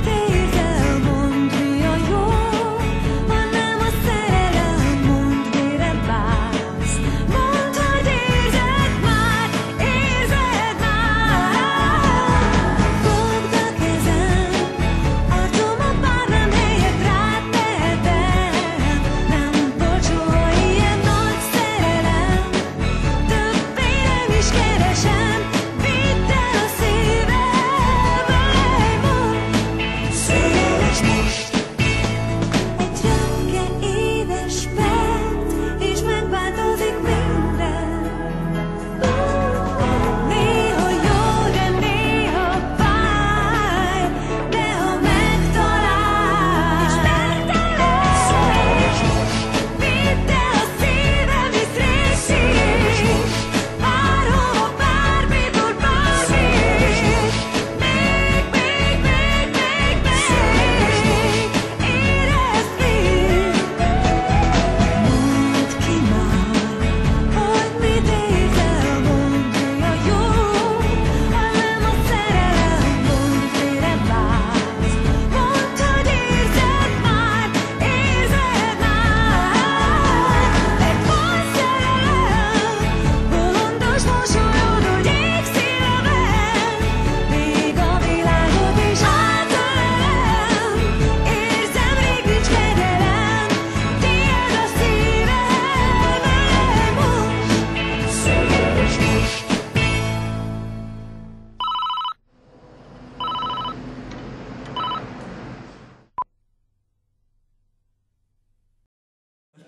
baby 0.00 0.27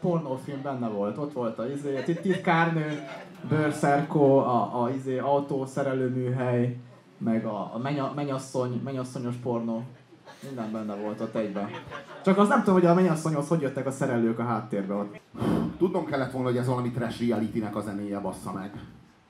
pornófilm 0.00 0.62
benne 0.62 0.88
volt. 0.88 1.18
Ott 1.18 1.32
volt 1.32 1.58
a 1.58 1.68
izé, 1.68 2.02
tit- 2.04 2.20
titkárnő, 2.20 3.02
bőrszerkó, 3.48 4.38
a, 4.38 4.82
a 4.82 4.90
izé, 4.90 5.18
autószerelőműhely, 5.18 6.76
meg 7.18 7.44
a, 7.44 7.74
a 7.74 7.78
menya, 7.82 8.12
menyasszony, 8.14 8.80
mennyasszonyos 8.84 9.34
pornó. 9.34 9.82
Minden 10.44 10.72
benne 10.72 10.94
volt 10.94 11.20
ott 11.20 11.34
egyben. 11.34 11.68
Csak 12.24 12.38
az 12.38 12.48
nem 12.48 12.58
tudom, 12.58 12.74
hogy 12.74 12.86
a 12.86 12.94
mennyasszonyhoz 12.94 13.48
hogy 13.48 13.60
jöttek 13.60 13.86
a 13.86 13.90
szerelők 13.90 14.38
a 14.38 14.44
háttérbe 14.44 14.94
ott. 14.94 15.20
Tudnom 15.78 16.04
kellett 16.04 16.32
volna, 16.32 16.48
hogy 16.48 16.56
ez 16.56 16.66
valami 16.66 16.90
trash 16.90 17.28
reality-nek 17.28 17.76
a 17.76 17.80
zenéje 17.80 18.18
bassza 18.18 18.52
meg. 18.52 18.72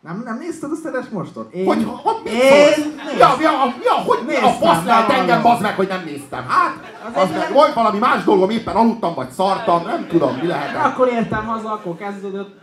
Nem, 0.01 0.23
nem 0.25 0.39
nézted 0.39 0.71
a 0.71 0.75
szeres 0.83 1.09
mostot? 1.09 1.53
Én, 1.53 1.67
Hogy, 1.67 1.85
hogy 2.03 2.21
mit 2.25 2.33
én 2.33 2.41
néztem. 2.41 3.19
Ja, 3.19 3.35
ja, 3.41 3.75
ja, 3.83 3.93
hogy 3.93 4.19
mi 4.27 4.35
a 4.35 4.41
Néztem, 4.41 4.69
fasz 4.69 4.85
lehet 4.85 5.09
nem 5.09 5.21
engem, 5.21 5.43
bazd 5.43 5.63
meg, 5.63 5.75
hogy 5.75 5.89
nem 5.89 6.03
néztem. 6.05 6.45
Hát, 6.49 6.75
Az 7.15 7.23
az 7.23 7.31
meg, 7.37 7.53
volt 7.53 7.75
valami 7.75 7.99
más 7.99 8.25
dolgom, 8.25 8.51
éppen 8.51 8.77
aludtam, 8.77 9.15
vagy 9.15 9.31
szartam, 9.31 9.83
nem 9.85 10.07
tudom, 10.09 10.37
mi 10.37 10.47
lehetett. 10.47 10.85
Akkor 10.85 11.09
értem 11.09 11.47
haza, 11.47 11.73
akkor 11.73 11.97
kezdődött. 11.97 12.59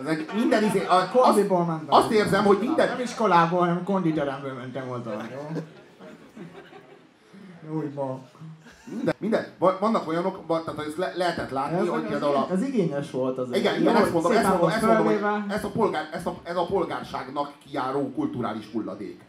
Ez 0.00 0.06
egy, 0.06 0.28
minden 0.34 0.64
izé, 0.64 0.84
a, 0.84 1.10
azt, 1.12 1.40
azt 1.88 2.10
érzem, 2.10 2.44
hogy 2.44 2.58
minden, 2.60 2.88
Nem 2.88 3.00
iskolából, 3.00 3.58
hanem 3.58 3.84
konditeremből 3.84 4.52
mentem 4.52 4.90
oda. 4.90 5.10
Jó? 5.30 5.62
Újba. 7.76 8.20
Minden, 8.96 9.14
minden, 9.18 9.46
va- 9.58 9.78
vannak 9.78 10.08
olyanok, 10.08 10.46
tehát 10.46 10.86
ezt 10.86 10.96
le, 10.96 11.12
lehetett 11.16 11.50
látni, 11.50 11.78
Ez, 11.78 11.88
hogy 11.88 12.02
ez, 12.02 12.08
például 12.08 12.34
a, 12.34 12.48
ez 12.52 12.62
igényes 12.62 13.10
volt 13.10 13.38
az. 13.38 13.48
igen, 13.56 13.80
igen, 13.80 13.96
ezt 13.96 14.12
mondom, 14.12 14.32
ezt 14.32 14.48
mondom, 14.48 14.68
ezt 14.68 14.82
mondom, 14.82 15.04
hogy 15.04 15.18
ez 15.48 15.64
a, 15.64 15.68
polgár, 15.68 16.08
ez, 16.12 16.26
a, 16.26 16.34
ez 16.42 16.56
a 16.56 16.64
polgárságnak 16.64 17.52
kijáró 17.66 18.12
kulturális 18.14 18.70
hulladék. 18.72 19.20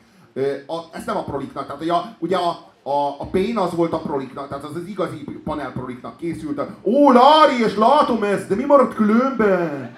A, 0.67 0.77
ezt 0.91 1.05
nem 1.05 1.17
a 1.17 1.23
proliknak, 1.23 1.65
tehát 1.65 1.81
ugye 1.81 1.93
a, 1.93 2.15
ugye 2.19 2.37
a, 2.37 2.49
a, 2.83 3.15
a 3.19 3.25
Pain 3.31 3.57
az 3.57 3.75
volt 3.75 3.93
a 3.93 3.99
proliknak, 3.99 4.47
tehát 4.47 4.63
az 4.63 4.75
az 4.75 4.85
igazi 4.85 5.23
panel 5.43 5.71
proliknak 5.71 6.17
készült. 6.17 6.61
Ó, 6.83 7.11
Lári, 7.11 7.63
és 7.65 7.75
látom 7.75 8.23
ezt, 8.23 8.47
de 8.47 8.55
mi 8.55 8.63
maradt 8.65 8.95
különben? 8.95 9.95